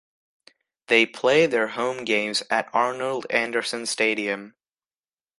They 0.87 1.05
play 1.05 1.45
their 1.45 1.67
home 1.67 2.05
games 2.05 2.41
at 2.49 2.73
Arnold 2.73 3.27
Anderson 3.29 3.85
Stadium. 3.85 4.55